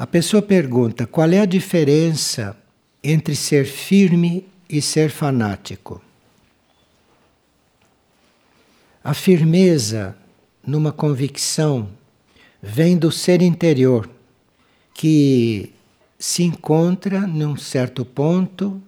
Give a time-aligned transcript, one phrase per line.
[0.00, 2.56] A pessoa pergunta qual é a diferença
[3.04, 6.00] entre ser firme e ser fanático.
[9.04, 10.16] A firmeza
[10.66, 11.90] numa convicção
[12.62, 14.08] vem do ser interior,
[14.94, 15.70] que
[16.18, 18.80] se encontra num certo ponto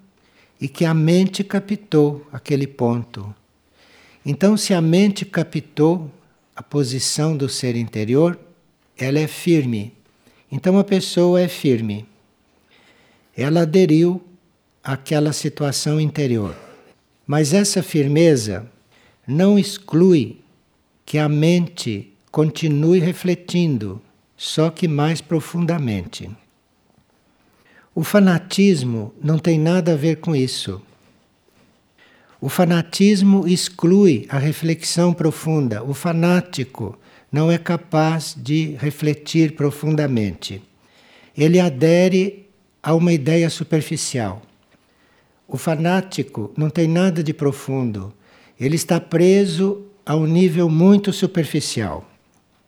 [0.59, 3.34] e que a mente captou aquele ponto.
[4.24, 6.10] Então, se a mente captou
[6.56, 8.41] a posição do ser interior,
[8.97, 9.92] ela é firme.
[10.55, 12.06] Então, a pessoa é firme.
[13.34, 14.23] Ela aderiu
[14.84, 16.55] àquela situação interior.
[17.27, 18.70] Mas essa firmeza
[19.27, 20.41] não exclui
[21.06, 23.98] que a mente continue refletindo,
[24.37, 26.30] só que mais profundamente.
[27.95, 30.83] O fanatismo não tem nada a ver com isso.
[32.39, 35.83] O fanatismo exclui a reflexão profunda.
[35.83, 36.98] O fanático
[37.32, 40.62] não é capaz de refletir profundamente.
[41.36, 42.48] Ele adere
[42.83, 44.42] a uma ideia superficial.
[45.48, 48.12] O fanático não tem nada de profundo.
[48.61, 52.06] Ele está preso a um nível muito superficial.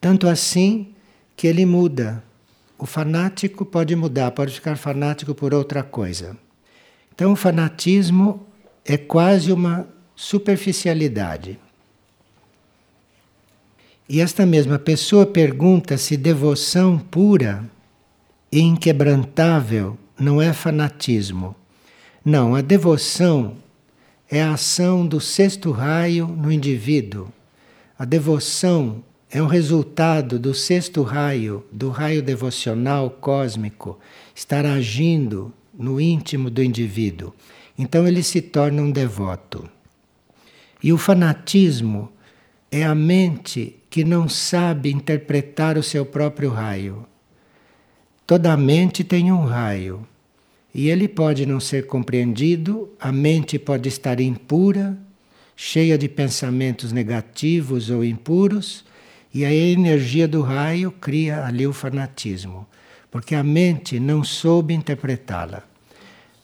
[0.00, 0.88] Tanto assim
[1.36, 2.22] que ele muda
[2.78, 6.36] o fanático pode mudar, pode ficar fanático por outra coisa.
[7.14, 8.46] Então, o fanatismo
[8.84, 11.58] é quase uma superficialidade.
[14.08, 17.64] E esta mesma pessoa pergunta se devoção pura
[18.52, 21.56] e inquebrantável não é fanatismo.
[22.22, 23.56] Não, a devoção
[24.30, 27.28] é a ação do sexto raio no indivíduo.
[27.98, 33.98] A devoção é um resultado do sexto raio, do raio devocional cósmico,
[34.34, 37.32] estar agindo no íntimo do indivíduo.
[37.76, 39.68] Então ele se torna um devoto.
[40.82, 42.12] E o fanatismo
[42.70, 47.06] é a mente que não sabe interpretar o seu próprio raio.
[48.26, 50.04] Toda mente tem um raio.
[50.74, 54.98] E ele pode não ser compreendido, a mente pode estar impura,
[55.54, 58.84] cheia de pensamentos negativos ou impuros,
[59.32, 62.66] e a energia do raio cria ali o fanatismo,
[63.12, 65.62] porque a mente não soube interpretá-la.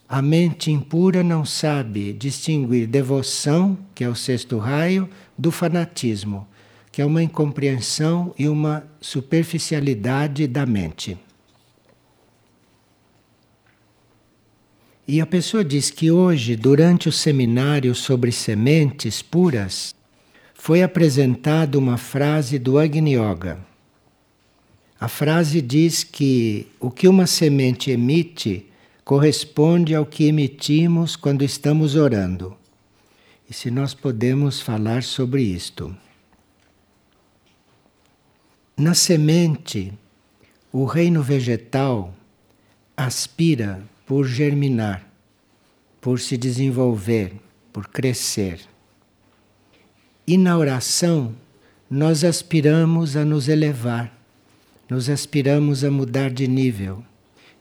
[0.09, 6.47] A mente impura não sabe distinguir devoção, que é o sexto raio, do fanatismo,
[7.01, 11.17] que é uma incompreensão e uma superficialidade da mente.
[15.09, 19.95] E a pessoa diz que hoje, durante o seminário sobre sementes puras,
[20.53, 23.59] foi apresentada uma frase do Agni Yoga.
[25.01, 28.67] A frase diz que o que uma semente emite
[29.07, 32.55] corresponde ao que emitimos quando estamos orando.
[33.49, 35.97] E se nós podemos falar sobre isto.
[38.81, 39.93] Na semente,
[40.73, 42.15] o reino vegetal
[42.97, 45.07] aspira por germinar,
[46.01, 47.35] por se desenvolver,
[47.75, 48.59] por crescer.
[50.27, 51.35] E na oração,
[51.91, 54.11] nós aspiramos a nos elevar,
[54.89, 57.05] nos aspiramos a mudar de nível.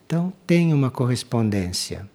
[0.05, 2.09] Então, tem uma correspondência.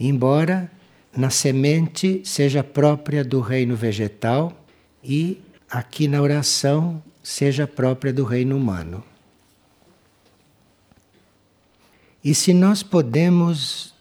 [0.00, 0.68] Embora
[1.16, 4.52] na semente seja própria do reino vegetal
[5.00, 9.04] e aqui na oração seja própria do reino humano.
[12.24, 13.94] E se nós podemos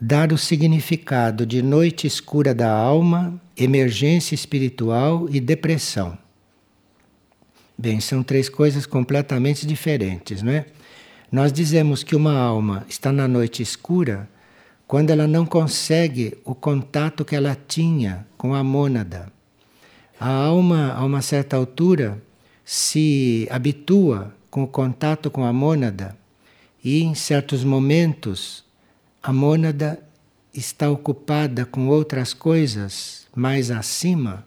[0.00, 6.16] dar o significado de noite escura da alma, emergência espiritual e depressão.
[7.76, 10.64] Bem, são três coisas completamente diferentes, não é?
[11.30, 14.26] Nós dizemos que uma alma está na noite escura
[14.86, 19.30] quando ela não consegue o contato que ela tinha com a mônada.
[20.18, 22.20] A alma, a uma certa altura,
[22.72, 26.16] se habitua com o contato com a mônada
[26.84, 28.64] e, em certos momentos,
[29.20, 30.00] a mônada
[30.54, 34.46] está ocupada com outras coisas mais acima.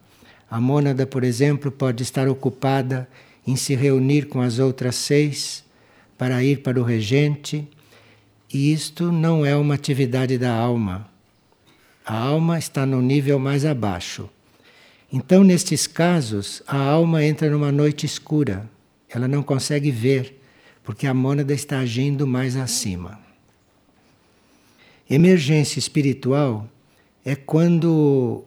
[0.50, 3.10] A mônada, por exemplo, pode estar ocupada
[3.46, 5.62] em se reunir com as outras seis
[6.18, 7.68] para ir para o regente,
[8.54, 11.10] e isto não é uma atividade da alma.
[12.06, 14.30] A alma está no nível mais abaixo.
[15.16, 18.68] Então, nestes casos, a alma entra numa noite escura.
[19.08, 20.42] Ela não consegue ver,
[20.84, 23.20] porque a mônada está agindo mais acima.
[25.08, 26.68] Emergência espiritual
[27.24, 28.44] é quando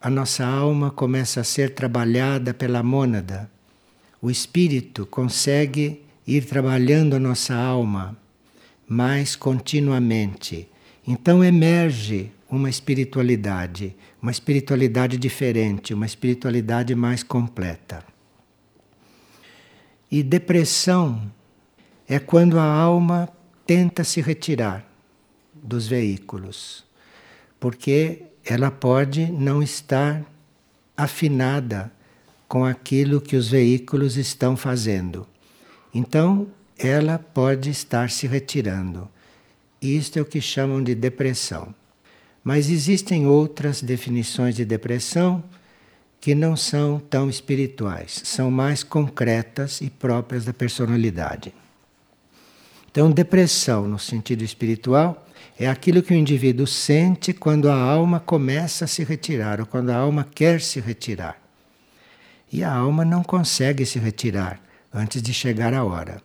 [0.00, 3.50] a nossa alma começa a ser trabalhada pela mônada.
[4.22, 8.16] O espírito consegue ir trabalhando a nossa alma
[8.88, 10.68] mais continuamente.
[11.04, 13.96] Então emerge uma espiritualidade,
[14.26, 18.02] uma espiritualidade diferente, uma espiritualidade mais completa.
[20.10, 21.30] E depressão
[22.08, 23.28] é quando a alma
[23.64, 24.84] tenta se retirar
[25.54, 26.84] dos veículos,
[27.60, 30.24] porque ela pode não estar
[30.96, 31.92] afinada
[32.48, 35.24] com aquilo que os veículos estão fazendo.
[35.94, 39.08] Então, ela pode estar se retirando.
[39.80, 41.72] Isto é o que chamam de depressão.
[42.46, 45.42] Mas existem outras definições de depressão
[46.20, 51.52] que não são tão espirituais, são mais concretas e próprias da personalidade.
[52.88, 55.26] Então, depressão no sentido espiritual
[55.58, 59.90] é aquilo que o indivíduo sente quando a alma começa a se retirar ou quando
[59.90, 61.42] a alma quer se retirar.
[62.52, 64.60] E a alma não consegue se retirar
[64.94, 66.22] antes de chegar a hora.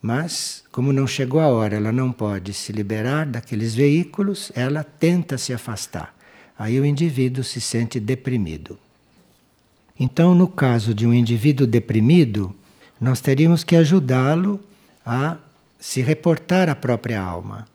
[0.00, 5.36] Mas, como não chegou a hora, ela não pode se liberar daqueles veículos, ela tenta
[5.36, 6.14] se afastar.
[6.56, 8.78] Aí o indivíduo se sente deprimido.
[9.98, 12.54] Então, no caso de um indivíduo deprimido,
[13.00, 14.60] nós teríamos que ajudá-lo
[15.04, 15.36] a
[15.78, 17.66] se reportar à própria alma.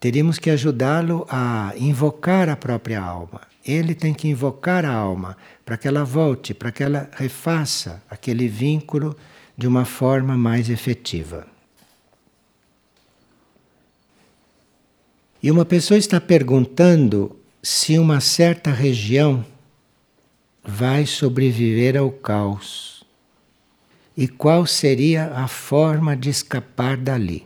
[0.00, 3.42] Teríamos que ajudá-lo a invocar a própria alma.
[3.64, 8.48] Ele tem que invocar a alma para que ela volte, para que ela refaça aquele
[8.48, 9.16] vínculo
[9.58, 11.44] de uma forma mais efetiva.
[15.42, 19.44] E uma pessoa está perguntando se uma certa região
[20.64, 23.02] vai sobreviver ao caos
[24.16, 27.44] e qual seria a forma de escapar dali.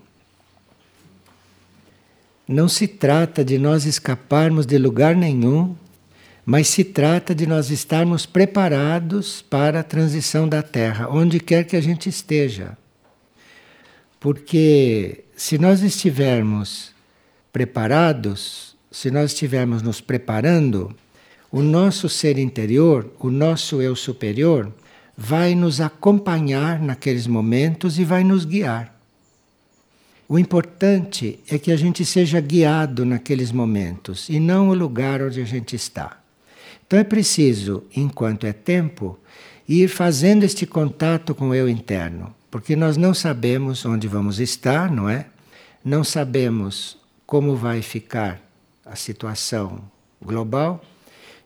[2.47, 5.75] Não se trata de nós escaparmos de lugar nenhum
[6.44, 11.77] mas se trata de nós estarmos preparados para a transição da Terra, onde quer que
[11.77, 12.77] a gente esteja.
[14.19, 16.93] Porque se nós estivermos
[17.53, 20.94] preparados, se nós estivermos nos preparando,
[21.50, 24.73] o nosso ser interior, o nosso eu superior,
[25.17, 28.93] vai nos acompanhar naqueles momentos e vai nos guiar.
[30.29, 35.41] O importante é que a gente seja guiado naqueles momentos e não o lugar onde
[35.41, 36.22] a gente está.
[36.93, 39.19] Então é preciso, enquanto é tempo,
[39.67, 44.91] ir fazendo este contato com o eu interno, porque nós não sabemos onde vamos estar,
[44.91, 45.25] não é?
[45.83, 48.43] Não sabemos como vai ficar
[48.85, 49.81] a situação
[50.21, 50.85] global,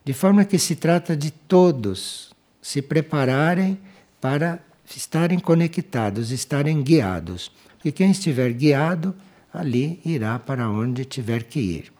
[0.04, 3.78] de forma que se trata de todos se prepararem
[4.20, 4.58] para
[4.96, 7.52] estarem conectados, estarem guiados.
[7.76, 9.14] Porque quem estiver guiado,
[9.54, 11.95] ali irá para onde tiver que ir.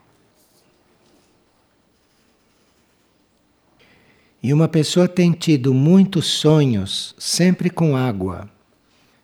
[4.41, 8.49] E uma pessoa tem tido muitos sonhos, sempre com água,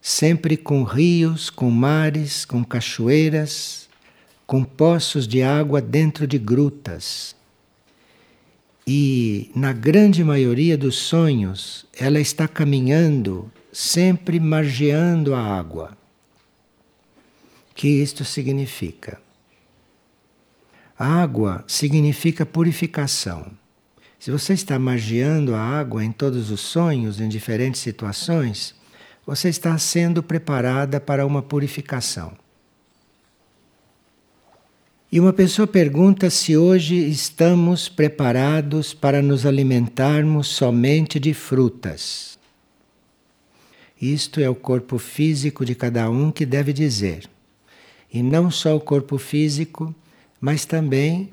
[0.02, 3.88] sempre com rios, com mares, com cachoeiras,
[4.46, 7.36] com poços de água dentro de grutas.
[8.86, 15.98] E na grande maioria dos sonhos, ela está caminhando, sempre margeando a água.
[17.72, 19.22] O que isto significa?
[21.00, 23.63] A água significa purificação.
[24.24, 28.74] Se você está magiando a água em todos os sonhos, em diferentes situações,
[29.26, 32.32] você está sendo preparada para uma purificação.
[35.12, 42.40] E uma pessoa pergunta se hoje estamos preparados para nos alimentarmos somente de frutas.
[44.02, 47.30] Isto é o corpo físico de cada um que deve dizer.
[48.10, 49.94] E não só o corpo físico,
[50.40, 51.30] mas também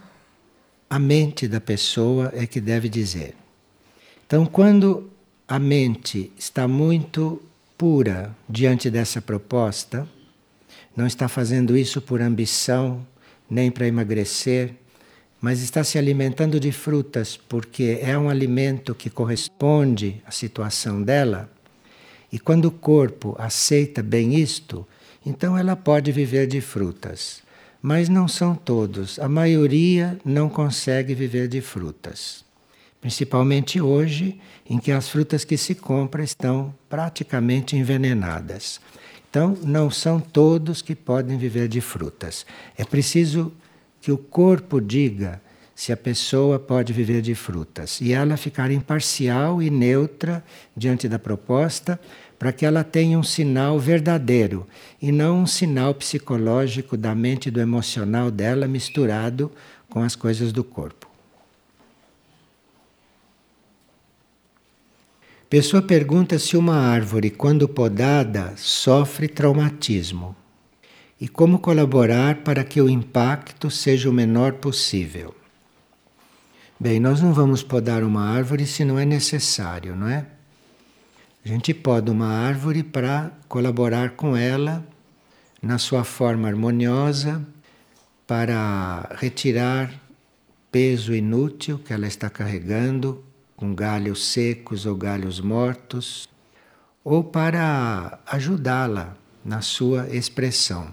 [0.91, 3.37] a mente da pessoa é que deve dizer.
[4.27, 5.09] Então, quando
[5.47, 7.41] a mente está muito
[7.79, 10.09] pura diante dessa proposta,
[10.97, 13.07] não está fazendo isso por ambição,
[13.49, 14.75] nem para emagrecer,
[15.41, 21.49] mas está se alimentando de frutas porque é um alimento que corresponde à situação dela.
[22.33, 24.87] E quando o corpo aceita bem isto,
[25.25, 27.43] então ela pode viver de frutas
[27.83, 29.19] mas não são todos.
[29.19, 32.45] A maioria não consegue viver de frutas.
[33.01, 38.81] Principalmente hoje, em que as frutas que se compra estão praticamente envenenadas.
[39.31, 42.45] Então, não são todos que podem viver de frutas.
[42.77, 43.53] É preciso
[44.01, 45.41] que o corpo diga
[45.75, 50.45] se a pessoa pode viver de frutas e ela ficar imparcial e neutra
[50.77, 51.99] diante da proposta
[52.41, 54.67] para que ela tenha um sinal verdadeiro
[55.01, 59.53] e não um sinal psicológico da mente do emocional dela misturado
[59.91, 61.07] com as coisas do corpo.
[65.51, 70.35] Pessoa pergunta se uma árvore, quando podada, sofre traumatismo
[71.21, 75.35] e como colaborar para que o impacto seja o menor possível.
[76.79, 80.40] Bem, nós não vamos podar uma árvore se não é necessário, não é?
[81.45, 84.87] A gente poda uma árvore para colaborar com ela
[85.63, 87.47] na sua forma harmoniosa
[88.27, 89.93] para retirar
[90.71, 93.25] peso inútil que ela está carregando
[93.57, 96.29] com galhos secos ou galhos mortos,
[97.05, 100.91] ou para ajudá-la na sua expressão.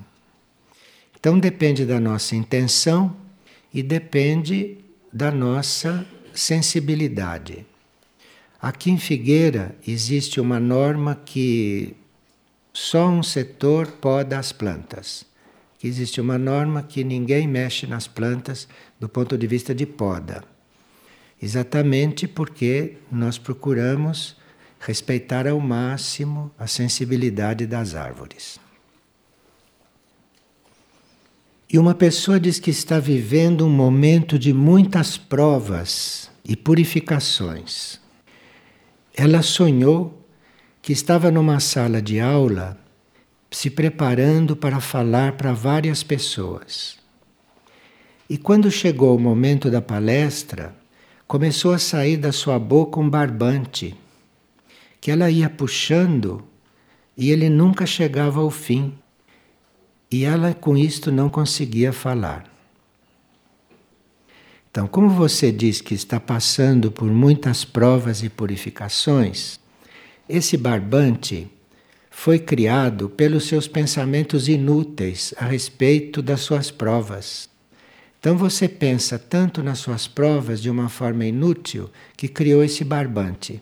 [1.18, 3.16] Então depende da nossa intenção
[3.74, 4.80] e depende
[5.14, 7.66] da nossa sensibilidade.
[8.62, 11.96] Aqui em Figueira existe uma norma que
[12.74, 15.26] só um setor poda as plantas.
[15.78, 18.68] Que existe uma norma que ninguém mexe nas plantas
[19.00, 20.44] do ponto de vista de poda.
[21.42, 24.36] Exatamente porque nós procuramos
[24.80, 28.60] respeitar ao máximo a sensibilidade das árvores.
[31.70, 38.00] E uma pessoa diz que está vivendo um momento de muitas provas e purificações.
[39.20, 40.24] Ela sonhou
[40.80, 42.78] que estava numa sala de aula
[43.50, 47.00] se preparando para falar para várias pessoas.
[48.30, 50.76] E quando chegou o momento da palestra,
[51.28, 53.96] começou a sair da sua boca um barbante
[55.02, 56.44] que ela ia puxando
[57.18, 58.94] e ele nunca chegava ao fim.
[60.12, 62.57] E ela com isto não conseguia falar.
[64.78, 69.60] Então, como você diz que está passando por muitas provas e purificações,
[70.30, 71.48] esse barbante
[72.12, 77.50] foi criado pelos seus pensamentos inúteis a respeito das suas provas.
[78.20, 83.60] Então você pensa tanto nas suas provas de uma forma inútil que criou esse barbante.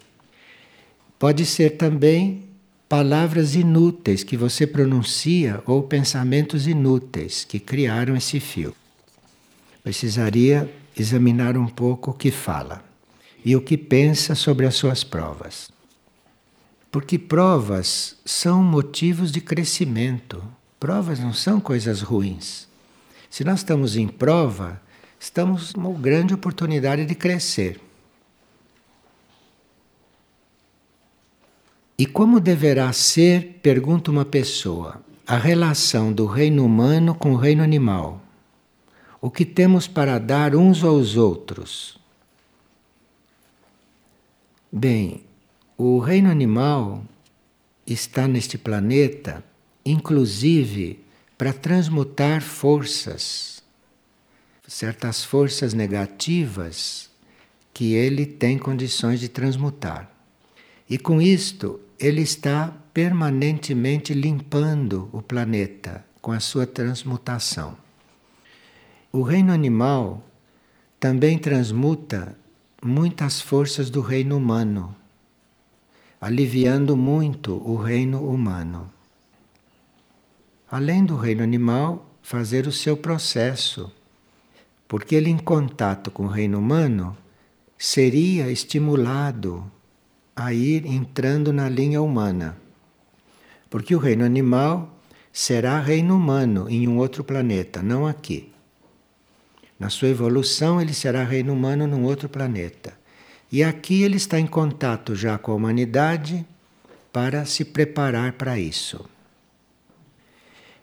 [1.18, 2.44] Pode ser também
[2.90, 8.76] palavras inúteis que você pronuncia ou pensamentos inúteis que criaram esse fio.
[9.82, 12.84] Precisaria examinar um pouco o que fala
[13.44, 15.70] e o que pensa sobre as suas provas.
[16.92, 20.42] Porque provas são motivos de crescimento.
[20.80, 22.68] Provas não são coisas ruins.
[23.30, 24.82] Se nós estamos em prova,
[25.20, 27.82] estamos numa grande oportunidade de crescer.
[31.98, 37.64] E como deverá ser, pergunta uma pessoa, a relação do reino humano com o reino
[37.64, 38.25] animal?
[39.22, 41.98] O que temos para dar uns aos outros?
[44.72, 45.24] Bem,
[45.78, 47.04] o reino animal
[47.88, 49.44] está neste planeta,
[49.86, 51.00] inclusive
[51.38, 53.64] para transmutar forças,
[54.68, 57.10] certas forças negativas
[57.74, 60.10] que ele tem condições de transmutar.
[60.90, 67.85] E com isto, ele está permanentemente limpando o planeta com a sua transmutação.
[69.16, 70.22] O reino animal
[71.00, 72.36] também transmuta
[72.84, 74.94] muitas forças do reino humano,
[76.20, 78.92] aliviando muito o reino humano.
[80.70, 83.90] Além do reino animal, fazer o seu processo,
[84.86, 87.16] porque ele, em contato com o reino humano,
[87.78, 89.64] seria estimulado
[90.36, 92.58] a ir entrando na linha humana.
[93.70, 94.94] Porque o reino animal
[95.32, 98.54] será reino humano em um outro planeta, não aqui.
[99.80, 102.94] Na sua evolução, ele será reino humano num outro planeta.
[103.52, 106.46] E aqui ele está em contato já com a humanidade
[107.12, 109.06] para se preparar para isso.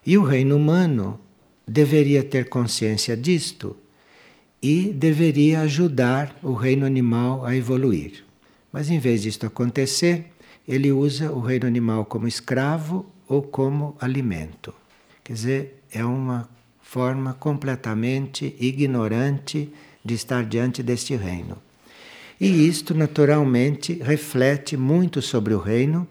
[0.04, 1.20] E o reino humano
[1.66, 3.76] deveria ter consciência disto
[4.62, 8.24] e deveria ajudar o reino animal a evoluir.
[8.72, 10.26] Mas em vez disto acontecer,
[10.66, 14.74] ele usa o reino animal como escravo ou como alimento.
[15.24, 16.48] Quer dizer, é uma
[16.92, 19.72] forma completamente ignorante
[20.04, 21.56] de estar diante deste reino.
[22.38, 26.06] E isto, naturalmente, reflete muito sobre o reino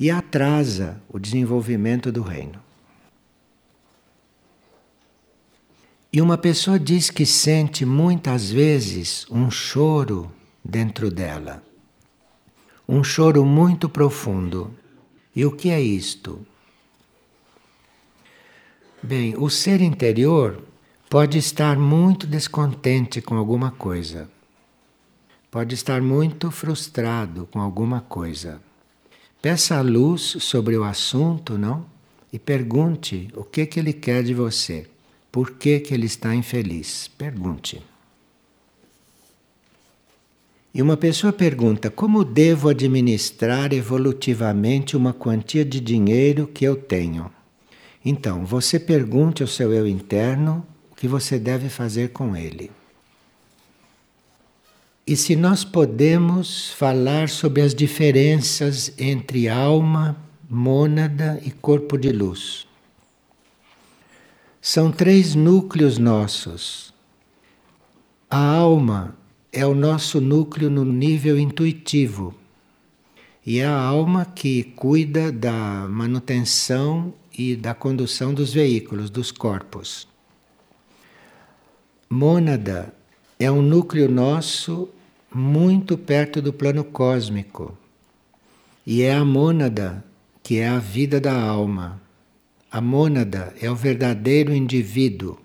[0.00, 2.58] e atrasa o desenvolvimento do reino.
[6.10, 10.32] E uma pessoa diz que sente muitas vezes um choro
[10.64, 11.62] dentro dela
[12.88, 14.74] um choro muito profundo.
[15.34, 16.46] E o que é isto?
[19.06, 20.62] Bem, o ser interior
[21.10, 24.30] pode estar muito descontente com alguma coisa.
[25.50, 28.62] Pode estar muito frustrado com alguma coisa.
[29.42, 31.84] Peça a luz sobre o assunto, não?
[32.32, 34.86] E pergunte o que que ele quer de você.
[35.30, 37.06] Por que que ele está infeliz?
[37.06, 37.82] Pergunte.
[40.72, 47.30] E uma pessoa pergunta: como devo administrar evolutivamente uma quantia de dinheiro que eu tenho?
[48.04, 52.70] Então, você pergunte ao seu eu interno o que você deve fazer com ele.
[55.06, 60.16] E se nós podemos falar sobre as diferenças entre alma,
[60.48, 62.66] mônada e corpo de luz.
[64.60, 66.94] São três núcleos nossos.
[68.30, 69.14] A alma
[69.52, 72.34] é o nosso núcleo no nível intuitivo.
[73.44, 80.06] E é a alma que cuida da manutenção e da condução dos veículos, dos corpos.
[82.08, 82.94] Mônada
[83.38, 84.88] é um núcleo nosso
[85.34, 87.76] muito perto do plano cósmico.
[88.86, 90.04] E é a mônada
[90.42, 92.00] que é a vida da alma.
[92.70, 95.38] A mônada é o verdadeiro indivíduo.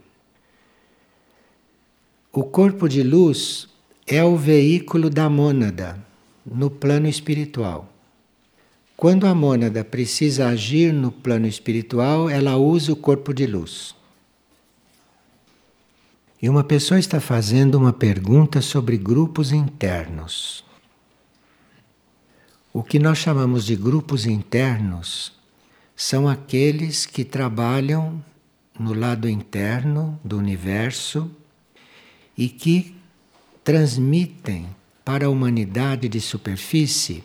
[2.32, 3.68] O corpo de luz
[4.06, 5.98] é o veículo da mônada
[6.46, 7.92] no plano espiritual.
[9.00, 13.96] Quando a mônada precisa agir no plano espiritual, ela usa o corpo de luz.
[16.42, 20.66] E uma pessoa está fazendo uma pergunta sobre grupos internos.
[22.74, 25.32] O que nós chamamos de grupos internos
[25.96, 28.22] são aqueles que trabalham
[28.78, 31.32] no lado interno do universo
[32.38, 32.98] e que
[33.64, 34.68] transmitem
[35.06, 37.24] para a humanidade de superfície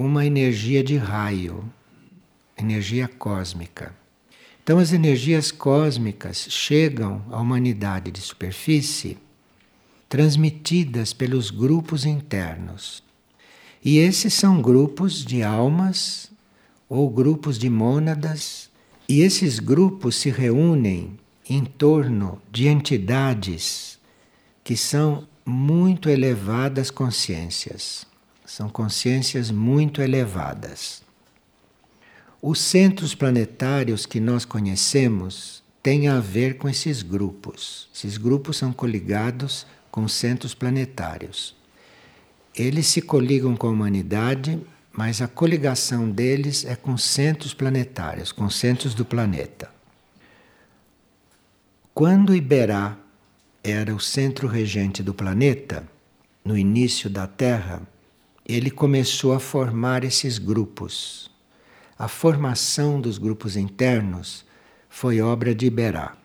[0.00, 1.62] uma energia de raio,
[2.56, 3.94] energia cósmica.
[4.62, 9.18] Então, as energias cósmicas chegam à humanidade de superfície
[10.08, 13.02] transmitidas pelos grupos internos.
[13.84, 16.30] E esses são grupos de almas
[16.88, 18.70] ou grupos de mônadas,
[19.06, 23.98] e esses grupos se reúnem em torno de entidades
[24.64, 28.06] que são muito elevadas consciências.
[28.50, 31.02] São consciências muito elevadas.
[32.42, 37.88] Os centros planetários que nós conhecemos têm a ver com esses grupos.
[37.94, 41.54] Esses grupos são coligados com centros planetários.
[42.52, 48.50] Eles se coligam com a humanidade, mas a coligação deles é com centros planetários, com
[48.50, 49.70] centros do planeta.
[51.94, 52.98] Quando Iberá
[53.62, 55.88] era o centro regente do planeta,
[56.44, 57.82] no início da Terra,
[58.54, 61.30] ele começou a formar esses grupos
[62.00, 64.42] a formação dos grupos internos
[64.88, 66.16] foi obra de Iberá.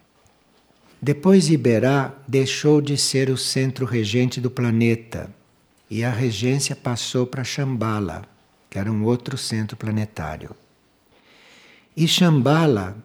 [1.01, 5.29] Depois Iberá deixou de ser o centro regente do planeta
[5.89, 8.21] e a regência passou para Shambhala,
[8.69, 10.55] que era um outro centro planetário.
[11.93, 12.95] E Shambhala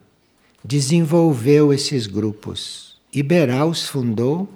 [0.64, 3.00] desenvolveu esses grupos.
[3.12, 4.48] Iberá os fundou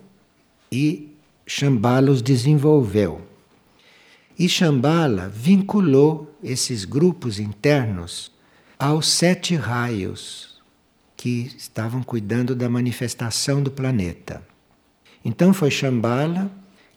[0.71, 1.13] e
[1.45, 3.21] Shambhala os desenvolveu.
[4.39, 8.33] E Shambhala vinculou esses grupos internos
[8.79, 10.61] aos sete raios
[11.17, 14.43] que estavam cuidando da manifestação do planeta.
[15.25, 16.51] Então foi Shambhala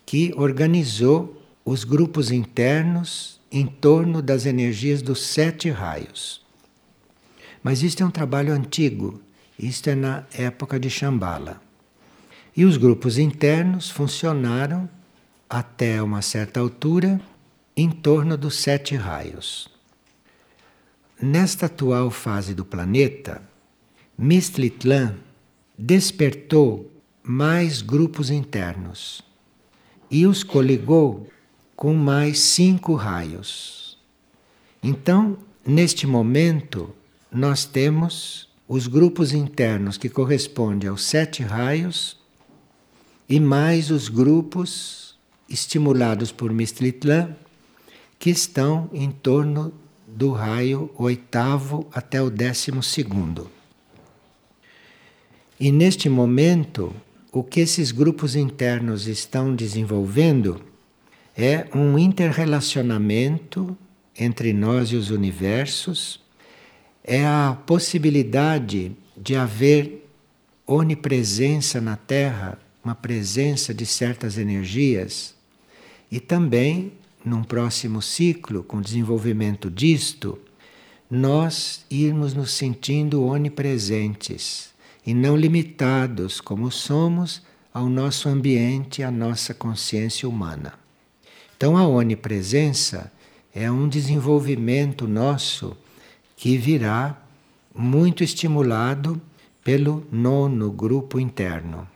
[0.05, 6.45] que organizou os grupos internos em torno das energias dos sete raios.
[7.61, 9.21] Mas isto é um trabalho antigo,
[9.59, 11.61] isto é na época de Shambhala.
[12.55, 14.89] E os grupos internos funcionaram
[15.49, 17.21] até uma certa altura
[17.75, 19.69] em torno dos sete raios.
[21.21, 23.41] Nesta atual fase do planeta,
[24.17, 25.15] Mistlitlan
[25.77, 26.91] despertou
[27.23, 29.21] mais grupos internos
[30.09, 31.29] e os coligou
[31.75, 33.97] com mais cinco raios.
[34.81, 36.93] Então, neste momento,
[37.31, 42.17] nós temos os grupos internos que correspondem aos sete raios
[43.29, 45.06] e mais os grupos
[45.49, 47.35] estimulados por Mistlitlan,
[48.19, 49.73] que estão em torno
[50.07, 53.49] do raio oitavo até o décimo segundo.
[55.59, 56.93] E neste momento,
[57.31, 60.61] o que esses grupos internos estão desenvolvendo
[61.35, 63.77] é um interrelacionamento
[64.17, 66.19] entre nós e os universos,
[67.03, 70.09] é a possibilidade de haver
[70.65, 75.36] onipresença na Terra, uma presença de certas energias
[76.11, 76.93] e também,
[77.23, 80.39] num próximo ciclo, com o desenvolvimento disto,
[81.09, 84.69] nós irmos nos sentindo onipresentes
[85.05, 87.41] e não limitados como somos
[87.73, 90.73] ao nosso ambiente, à nossa consciência humana.
[91.55, 93.11] Então, a onipresença
[93.53, 95.75] é um desenvolvimento nosso
[96.35, 97.17] que virá
[97.73, 99.21] muito estimulado
[99.63, 101.87] pelo nono grupo interno.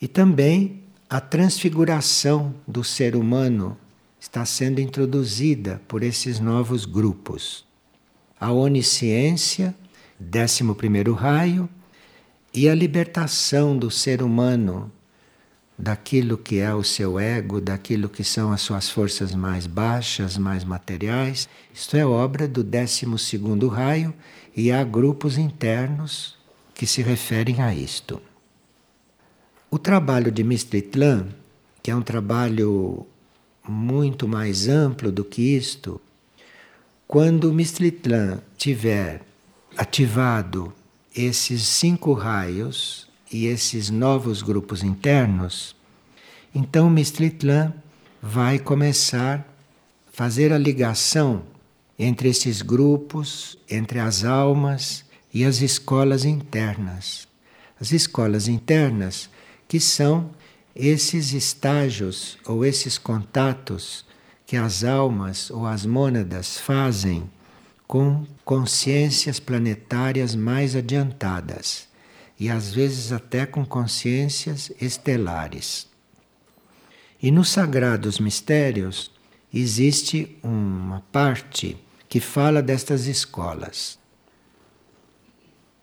[0.00, 0.81] E também
[1.12, 3.76] a transfiguração do ser humano
[4.18, 7.66] está sendo introduzida por esses novos grupos.
[8.40, 9.74] A onisciência,
[10.18, 11.68] décimo primeiro raio,
[12.54, 14.90] e a libertação do ser humano
[15.78, 20.64] daquilo que é o seu ego, daquilo que são as suas forças mais baixas, mais
[20.64, 21.46] materiais.
[21.74, 24.14] Isto é obra do décimo segundo raio
[24.56, 26.38] e há grupos internos
[26.72, 28.18] que se referem a isto.
[29.74, 31.28] O trabalho de Mistritlan,
[31.82, 33.06] que é um trabalho
[33.66, 35.98] muito mais amplo do que isto,
[37.08, 39.22] quando Mistritlan tiver
[39.74, 40.74] ativado
[41.16, 45.74] esses cinco raios e esses novos grupos internos,
[46.54, 47.72] então Mistritlan
[48.20, 51.44] vai começar a fazer a ligação
[51.98, 57.26] entre esses grupos, entre as almas e as escolas internas.
[57.80, 59.30] As escolas internas
[59.72, 60.30] que são
[60.76, 64.04] esses estágios ou esses contatos
[64.44, 67.24] que as almas ou as mônadas fazem
[67.86, 71.88] com consciências planetárias mais adiantadas
[72.38, 75.88] e às vezes até com consciências estelares.
[77.22, 79.10] E nos sagrados mistérios
[79.54, 81.78] existe uma parte
[82.10, 83.98] que fala destas escolas.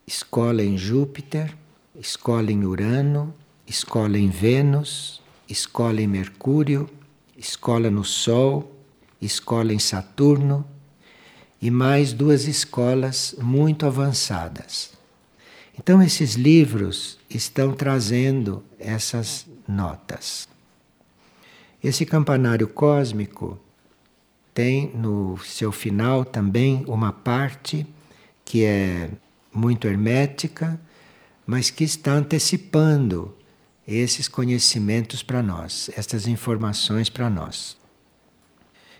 [0.05, 1.57] Escola em Júpiter,
[1.95, 3.33] escola em Urano,
[3.69, 6.89] escola em Vênus, escola em Mercúrio,
[7.37, 8.75] escola no Sol,
[9.21, 10.65] escola em Saturno
[11.61, 14.91] e mais duas escolas muito avançadas.
[15.77, 20.49] Então, esses livros estão trazendo essas notas.
[21.81, 23.57] Esse campanário cósmico
[24.51, 27.85] tem no seu final também uma parte
[28.43, 29.11] que é
[29.53, 30.79] muito hermética,
[31.45, 33.38] mas que está antecipando
[33.95, 37.77] esses conhecimentos para nós, estas informações para nós.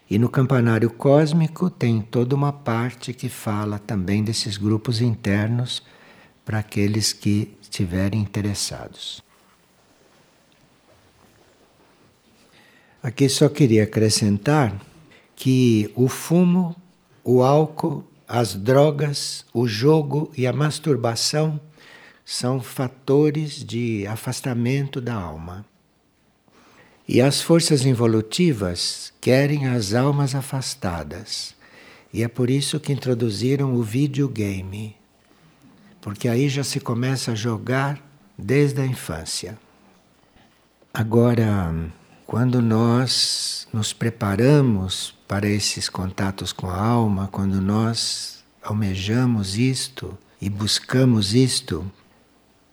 [0.10, 5.84] E no campanário cósmico tem toda uma parte que fala também desses grupos internos
[6.44, 9.22] para aqueles que estiverem interessados.
[13.04, 14.76] Aqui só queria acrescentar
[15.36, 16.76] que o fumo,
[17.24, 21.62] o álcool, as drogas, o jogo e a masturbação
[22.32, 25.66] são fatores de afastamento da alma.
[27.08, 31.56] E as forças involutivas querem as almas afastadas.
[32.14, 34.96] E é por isso que introduziram o videogame.
[36.00, 38.00] Porque aí já se começa a jogar
[38.38, 39.58] desde a infância.
[40.94, 41.74] Agora,
[42.28, 50.48] quando nós nos preparamos para esses contatos com a alma, quando nós almejamos isto e
[50.48, 51.92] buscamos isto,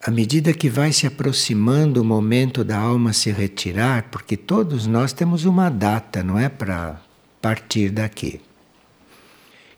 [0.06, 5.12] à medida que vai se aproximando o momento da alma se retirar, porque todos nós
[5.12, 7.02] temos uma data, não é para
[7.42, 8.40] partir daqui.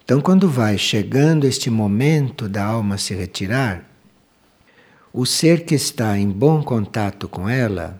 [0.04, 3.88] Então, quando vai chegando este momento da alma se retirar,
[5.14, 7.98] o ser que está em bom contato com ela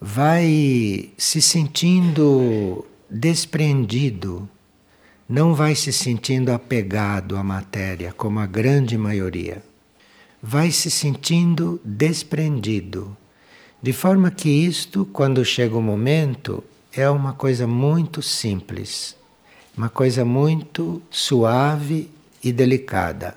[0.00, 4.48] vai se sentindo desprendido,
[5.28, 9.71] não vai se sentindo apegado à matéria, como a grande maioria
[10.42, 13.16] vai se sentindo desprendido.
[13.80, 19.16] De forma que isto, quando chega o momento, é uma coisa muito simples,
[19.76, 22.10] uma coisa muito suave
[22.42, 23.36] e delicada.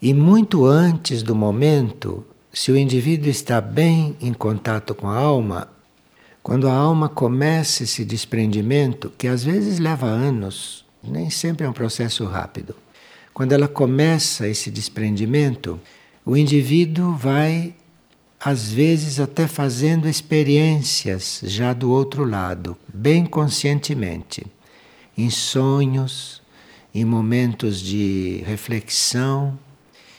[0.00, 5.68] E muito antes do momento, se o indivíduo está bem em contato com a alma,
[6.42, 11.74] quando a alma começa esse desprendimento, que às vezes leva anos, nem sempre é um
[11.74, 12.74] processo rápido
[13.38, 15.80] quando ela começa esse desprendimento,
[16.26, 17.72] o indivíduo vai,
[18.40, 24.44] às vezes, até fazendo experiências já do outro lado, bem conscientemente,
[25.16, 26.42] em sonhos,
[26.92, 29.56] em momentos de reflexão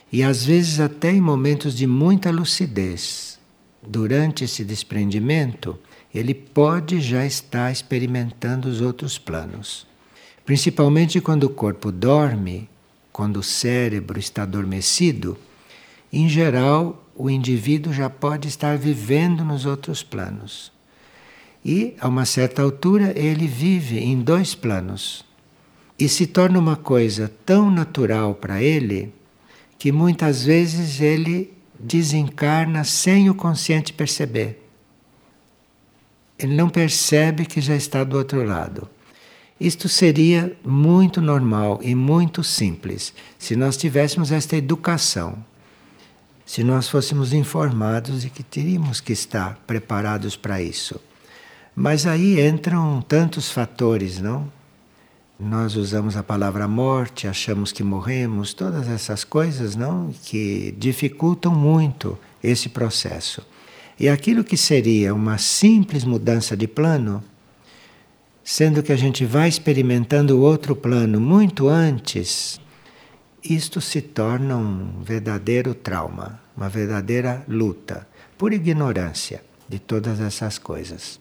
[0.10, 3.38] e às vezes até em momentos de muita lucidez.
[3.86, 5.78] Durante esse desprendimento,
[6.16, 9.86] ele pode já estar experimentando os outros planos.
[10.46, 12.70] Principalmente quando o corpo dorme,
[13.20, 15.38] quando o cérebro está adormecido,
[16.10, 20.72] em geral o indivíduo já pode estar vivendo nos outros planos.
[21.64, 25.26] E, a uma certa altura, ele vive em dois planos.
[26.00, 29.14] E se torna uma coisa tão natural para ele
[29.78, 34.66] que muitas vezes ele desencarna sem o consciente perceber.
[36.38, 38.90] Ele não percebe que já está do outro lado.
[39.60, 45.44] Isto seria muito normal e muito simples se nós tivéssemos esta educação,
[46.46, 51.00] se nós fôssemos informados de que teríamos que estar preparados para isso.
[51.76, 54.52] Mas aí entram tantos fatores, não?
[55.40, 60.14] Nós usamos a palavra morte, achamos que morremos, todas essas coisas, não?
[60.24, 63.46] Que dificultam muito esse processo.
[64.00, 67.24] E aquilo que seria uma simples mudança de plano,
[68.52, 72.60] sendo que a gente vai experimentando o outro plano muito antes,
[73.44, 78.08] isto se torna um verdadeiro trauma, uma verdadeira luta,
[78.40, 81.20] por ignorância de todas essas coisas.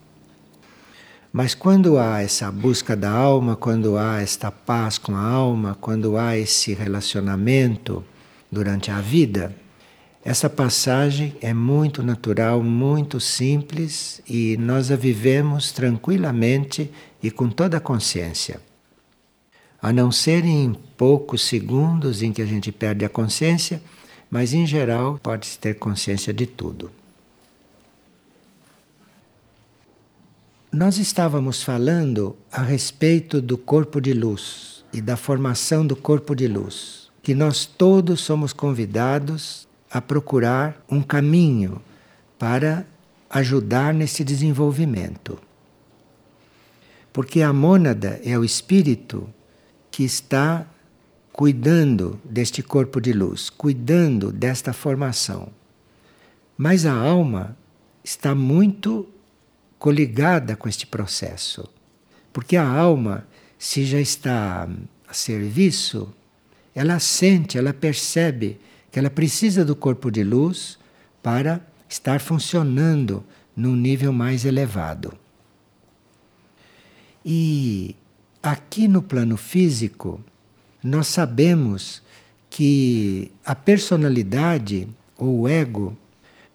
[1.31, 6.17] Mas quando há essa busca da alma, quando há esta paz com a alma, quando
[6.17, 8.03] há esse relacionamento
[8.51, 9.55] durante a vida,
[10.25, 16.91] essa passagem é muito natural, muito simples e nós a vivemos tranquilamente
[17.23, 18.61] e com toda a consciência.
[19.81, 23.81] A não ser em poucos segundos em que a gente perde a consciência,
[24.29, 26.91] mas em geral pode-se ter consciência de tudo.
[30.71, 36.49] Nós estávamos falando a respeito do corpo de luz e da formação do corpo de
[36.49, 41.81] luz, que nós todos somos convidados a procurar um caminho
[42.39, 42.87] para
[43.31, 45.39] ajudar nesse desenvolvimento.
[47.13, 49.29] Porque a mônada é o espírito
[49.91, 50.67] que está
[51.33, 55.49] cuidando deste corpo de luz, cuidando desta formação.
[56.57, 57.57] Mas a alma
[58.03, 59.09] está muito
[59.79, 61.69] coligada com este processo.
[62.33, 63.27] Porque a alma,
[63.59, 64.69] se já está
[65.09, 66.13] a serviço,
[66.75, 68.59] ela sente, ela percebe
[68.91, 70.79] que ela precisa do corpo de luz
[71.23, 73.25] para estar funcionando
[73.57, 75.13] num nível mais elevado.
[77.25, 77.97] E
[78.43, 80.21] aqui no plano físico,
[80.83, 82.03] nós sabemos
[82.49, 85.97] que a personalidade ou o ego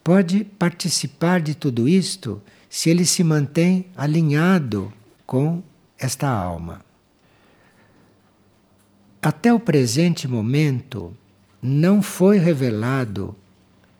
[0.04, 4.92] pode participar de tudo isto se ele se mantém alinhado
[5.26, 5.62] com
[5.98, 6.82] esta alma.
[9.22, 11.16] Até o presente momento,
[11.64, 13.34] não foi revelado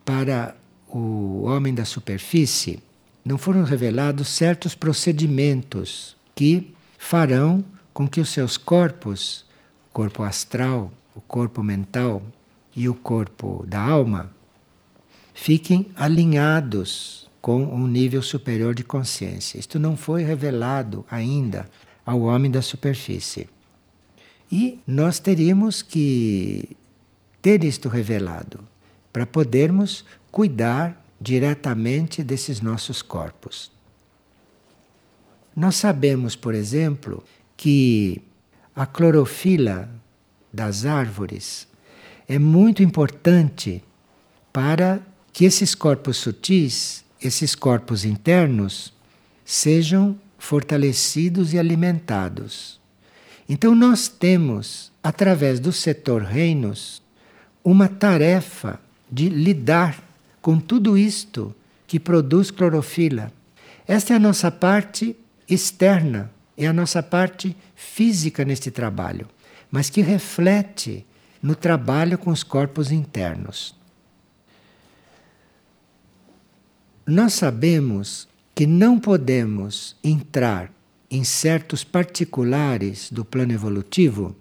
[0.04, 0.54] para
[0.90, 2.84] o homem da superfície,
[3.24, 9.46] não foram revelados certos procedimentos que farão com que os seus corpos,
[9.90, 12.22] o corpo astral, o corpo mental
[12.76, 14.30] e o corpo da alma,
[15.34, 19.58] fiquem alinhados com um nível superior de consciência.
[19.58, 21.70] Isto não foi revelado ainda
[22.06, 23.50] ao homem da superfície.
[24.52, 26.76] E nós teríamos que
[27.44, 28.60] ter isto revelado
[29.12, 33.72] para podermos cuidar diretamente desses nossos corpos.
[35.56, 37.24] Nós sabemos, por exemplo,
[37.56, 38.24] que
[38.76, 39.88] a clorofila
[40.52, 41.68] das árvores
[42.28, 43.84] é muito importante
[44.52, 45.00] para
[45.32, 48.94] que esses corpos sutis esses corpos internos
[49.46, 52.80] sejam fortalecidos e alimentados.
[53.48, 57.03] Então, nós temos, através do setor reinos,
[57.64, 58.80] uma tarefa
[59.12, 60.04] de lidar
[60.42, 61.56] com tudo isto
[61.88, 63.32] que produz clorofila.
[63.88, 65.16] Esta é a nossa parte
[65.48, 69.28] externa, é a nossa parte física neste trabalho,
[69.72, 71.06] mas que reflete
[71.42, 73.76] no trabalho com os corpos internos.
[77.06, 80.72] nós sabemos que não podemos entrar
[81.10, 84.36] em certos particulares do plano evolutivo,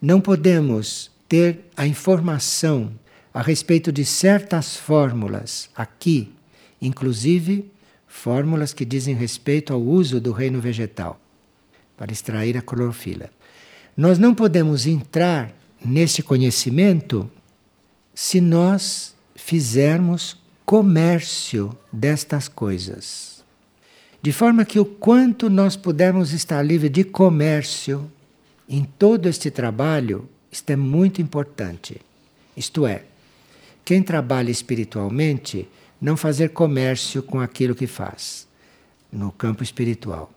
[0.00, 2.92] não podemos ter a informação
[3.32, 6.32] a respeito de certas fórmulas aqui,
[6.80, 7.70] inclusive
[8.06, 11.20] fórmulas que dizem respeito ao uso do reino vegetal
[11.96, 13.28] para extrair a clorofila.
[13.96, 15.52] Nós não podemos entrar
[15.84, 17.30] nesse conhecimento
[18.14, 23.44] se nós fizermos comércio destas coisas.
[24.22, 28.10] De forma que o quanto nós pudermos estar livre de comércio
[28.68, 32.00] em todo este trabalho, isto é muito importante.
[32.56, 33.02] Isto é,
[33.84, 35.68] quem trabalha espiritualmente,
[36.00, 38.46] não fazer comércio com aquilo que faz
[39.12, 40.32] no campo espiritual.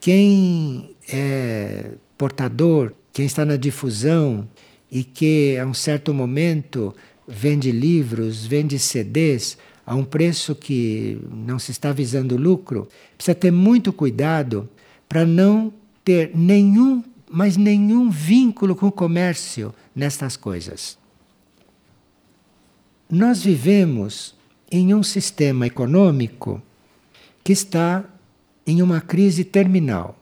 [0.00, 4.48] Quem é portador, quem está na difusão
[4.92, 6.94] e que a um certo momento
[7.26, 13.50] vende livros, vende CDs a um preço que não se está visando lucro, precisa ter
[13.50, 14.68] muito cuidado
[15.08, 15.72] para não
[16.04, 20.98] ter nenhum, mas nenhum vínculo com o comércio nestas coisas.
[23.10, 24.34] Nós vivemos
[24.70, 26.60] em um sistema econômico
[27.42, 28.04] que está
[28.66, 30.18] em uma crise terminal.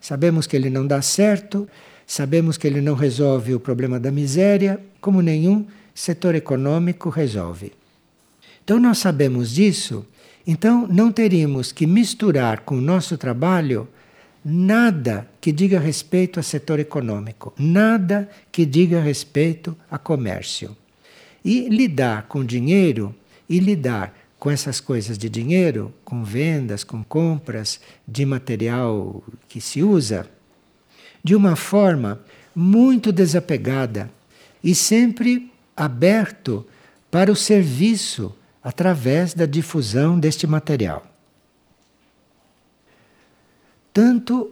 [0.00, 1.68] Sabemos que ele não dá certo,
[2.06, 7.72] sabemos que ele não resolve o problema da miséria, como nenhum setor econômico resolve.
[8.64, 10.04] Então nós sabemos disso,
[10.46, 13.86] então não teríamos que misturar com o nosso trabalho
[14.44, 20.76] nada que diga respeito a setor econômico, nada que diga respeito a comércio.
[21.44, 23.14] E lidar com dinheiro
[23.48, 29.82] e lidar com essas coisas de dinheiro, com vendas, com compras de material que se
[29.82, 30.28] usa,
[31.22, 32.20] de uma forma
[32.54, 34.10] muito desapegada
[34.62, 36.66] e sempre aberto
[37.10, 41.13] para o serviço através da difusão deste material.
[43.94, 44.50] Tanto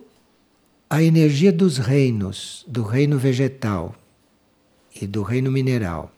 [0.89, 3.93] a energia dos reinos, do reino vegetal
[4.95, 6.13] e do reino mineral,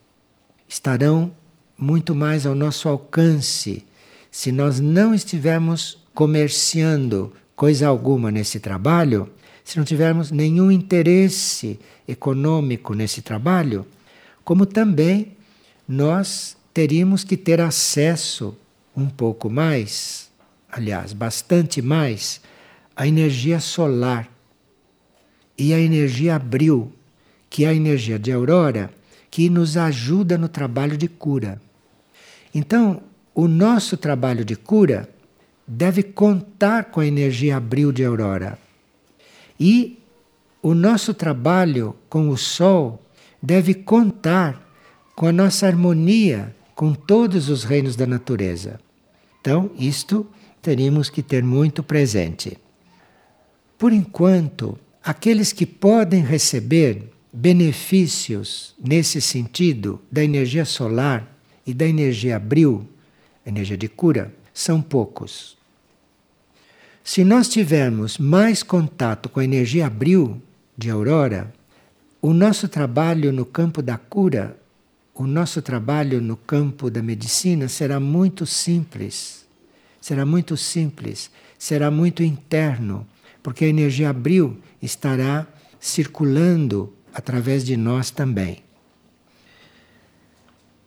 [0.68, 1.32] estarão
[1.78, 3.82] muito mais ao nosso alcance
[4.30, 9.30] se nós não estivermos comerciando coisa alguma nesse trabalho,
[9.64, 13.87] se não tivermos nenhum interesse econômico nesse trabalho,
[14.44, 15.34] como também
[15.88, 18.54] nós teríamos que ter acesso
[18.94, 20.30] um pouco mais,
[20.70, 22.42] aliás, bastante mais,
[22.96, 24.28] à energia solar
[25.57, 26.92] e à energia abril,
[27.48, 28.90] que é a energia de aurora,
[29.30, 31.61] que nos ajuda no trabalho de cura.
[32.54, 33.02] Então,
[33.35, 35.09] o nosso trabalho de cura
[35.66, 38.59] deve contar com a energia abril de aurora.
[39.59, 39.98] E
[40.62, 43.02] o nosso trabalho com o sol
[43.42, 44.62] deve contar
[45.14, 48.80] com a nossa harmonia com todos os reinos da natureza.
[49.40, 50.26] Então, isto
[50.62, 52.57] teríamos que ter muito presente.
[53.78, 62.37] Por enquanto, aqueles que podem receber benefícios nesse sentido da energia solar e da energia
[62.37, 62.88] abril,
[63.44, 65.56] energia de cura, são poucos.
[67.02, 70.40] Se nós tivermos mais contato com a energia abril
[70.76, 71.52] de aurora,
[72.22, 74.56] o nosso trabalho no campo da cura
[75.14, 79.46] o nosso trabalho no campo da medicina será muito simples.
[80.00, 83.06] Será muito simples, será muito interno,
[83.44, 85.46] porque a energia abril estará
[85.78, 88.64] circulando através de nós também.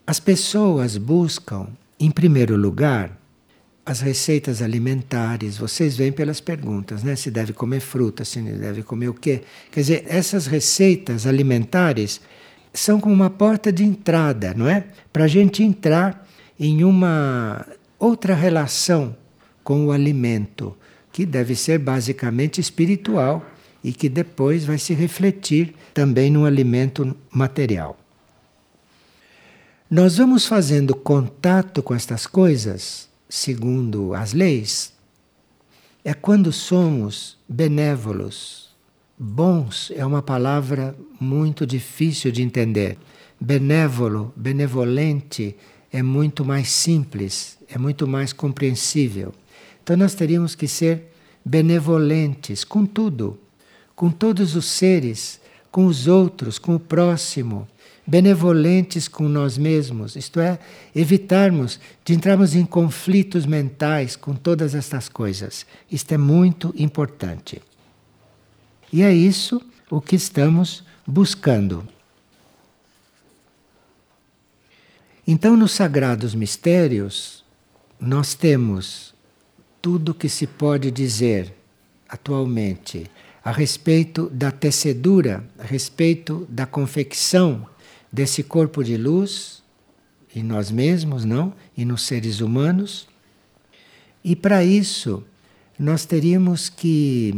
[0.07, 1.67] As pessoas buscam,
[1.99, 3.15] em primeiro lugar,
[3.85, 5.55] as receitas alimentares.
[5.55, 7.15] Vocês veem pelas perguntas, né?
[7.15, 9.43] Se deve comer fruta, se deve comer o quê?
[9.71, 12.19] Quer dizer, essas receitas alimentares
[12.73, 14.87] são como uma porta de entrada, não é?
[15.13, 16.27] Para a gente entrar
[16.59, 17.67] em uma
[17.99, 19.15] outra relação
[19.63, 20.75] com o alimento,
[21.17, 23.43] que deve ser basicamente espiritual
[23.83, 27.97] e que depois vai se refletir também no alimento material.
[29.89, 34.93] Nós vamos fazendo contato com estas coisas, segundo as leis,
[36.05, 38.67] é quando somos benévolos,
[39.17, 42.95] Bons é uma palavra muito difícil de entender.
[43.41, 45.55] Benévolo, benevolente
[45.91, 49.33] é muito mais simples, é muito mais compreensível.
[49.87, 51.13] Então nós teríamos que ser
[51.45, 53.39] benevolentes com tudo,
[53.95, 55.39] com todos os seres,
[55.71, 57.65] com os outros, com o próximo,
[58.05, 60.59] benevolentes com nós mesmos, isto é,
[60.93, 65.65] evitarmos de entrarmos em conflitos mentais com todas estas coisas.
[65.89, 67.61] Isto é muito importante.
[68.91, 71.87] E é isso o que estamos buscando.
[75.25, 77.41] Então, nos sagrados mistérios,
[78.01, 79.15] nós temos
[79.81, 81.53] tudo que se pode dizer
[82.07, 83.09] atualmente
[83.43, 87.65] a respeito da tecedura, a respeito da confecção
[88.11, 89.63] desse corpo de luz
[90.35, 91.53] em nós mesmos, não?
[91.75, 93.07] E nos seres humanos.
[94.23, 95.23] E para isso,
[95.79, 97.33] nós teríamos que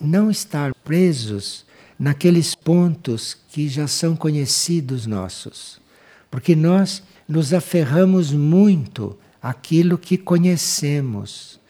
[0.00, 1.64] não estar presos
[1.98, 5.80] naqueles pontos que já são conhecidos nossos.
[6.30, 9.16] Porque nós nos aferramos muito
[9.48, 11.60] àquilo que conhecemos,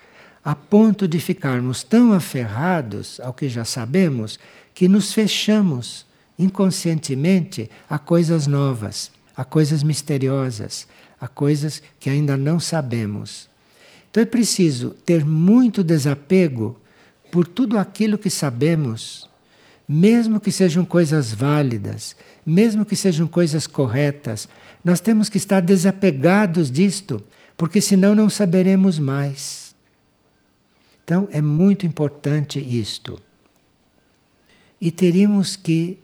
[0.42, 4.38] a ponto de ficarmos tão aferrados ao que já sabemos
[4.74, 6.06] que nos fechamos
[6.38, 10.88] inconscientemente a coisas novas, a coisas misteriosas,
[11.20, 13.46] a coisas que ainda não sabemos.
[14.10, 16.80] Então é preciso ter muito desapego
[17.30, 19.28] por tudo aquilo que sabemos,
[19.86, 24.48] mesmo que sejam coisas válidas, mesmo que sejam coisas corretas,
[24.82, 27.22] nós temos que estar desapegados disto,
[27.56, 29.74] porque senão não saberemos mais.
[31.04, 33.20] Então é muito importante isto.
[34.80, 35.98] E teríamos que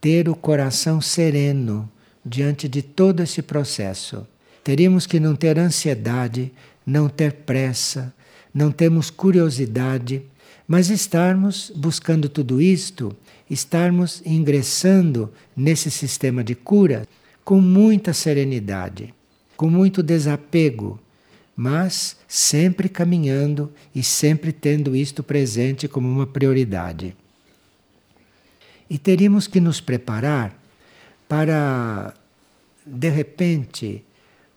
[0.00, 1.90] ter o coração sereno
[2.24, 4.26] diante de todo esse processo.
[4.64, 6.52] Teríamos que não ter ansiedade,
[6.84, 8.12] não ter pressa,
[8.52, 10.24] não termos curiosidade
[10.66, 13.16] mas estarmos buscando tudo isto,
[13.48, 17.06] estarmos ingressando nesse sistema de cura
[17.44, 19.14] com muita serenidade,
[19.56, 21.00] com muito desapego,
[21.56, 27.16] mas sempre caminhando e sempre tendo isto presente como uma prioridade.
[28.88, 30.54] E teríamos que nos preparar
[31.28, 32.14] para,
[32.86, 34.04] de repente,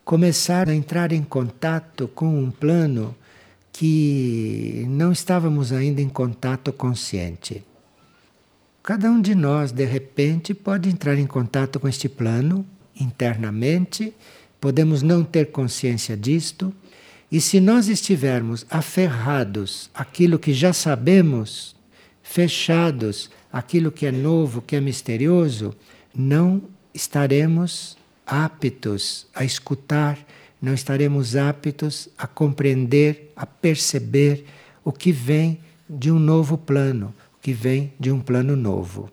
[0.03, 3.15] começar a entrar em contato com um plano
[3.71, 7.63] que não estávamos ainda em contato consciente.
[8.83, 12.65] Cada um de nós, de repente, pode entrar em contato com este plano
[12.99, 14.13] internamente,
[14.59, 16.73] podemos não ter consciência disto,
[17.31, 21.75] e se nós estivermos aferrados àquilo que já sabemos,
[22.23, 25.75] fechados àquilo que é novo, que é misterioso,
[26.15, 26.61] não
[26.93, 30.17] estaremos aptos a escutar,
[30.61, 34.45] não estaremos aptos a compreender, a perceber
[34.83, 39.09] o que vem de um novo plano, o que vem de um plano novo.